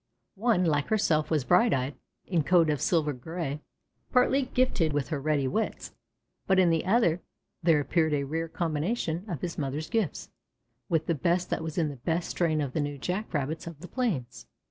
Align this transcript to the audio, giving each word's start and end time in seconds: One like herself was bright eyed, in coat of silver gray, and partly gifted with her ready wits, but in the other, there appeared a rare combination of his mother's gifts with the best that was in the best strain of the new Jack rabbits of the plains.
One 0.39 0.65
like 0.65 0.87
herself 0.87 1.29
was 1.29 1.43
bright 1.43 1.75
eyed, 1.75 1.93
in 2.25 2.43
coat 2.43 2.71
of 2.71 2.81
silver 2.81 3.13
gray, 3.13 3.51
and 3.51 3.61
partly 4.11 4.49
gifted 4.55 4.93
with 4.93 5.09
her 5.09 5.21
ready 5.21 5.47
wits, 5.47 5.93
but 6.47 6.57
in 6.57 6.71
the 6.71 6.85
other, 6.87 7.21
there 7.61 7.79
appeared 7.79 8.15
a 8.15 8.23
rare 8.23 8.47
combination 8.47 9.23
of 9.29 9.41
his 9.41 9.59
mother's 9.59 9.91
gifts 9.91 10.31
with 10.89 11.05
the 11.05 11.13
best 11.13 11.51
that 11.51 11.61
was 11.61 11.77
in 11.77 11.89
the 11.89 11.97
best 11.97 12.31
strain 12.31 12.61
of 12.61 12.73
the 12.73 12.81
new 12.81 12.97
Jack 12.97 13.31
rabbits 13.31 13.67
of 13.67 13.79
the 13.81 13.87
plains. 13.87 14.47